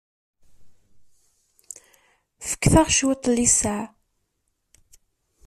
[2.49, 3.81] Fket-aɣ cwiṭ n littseɛ.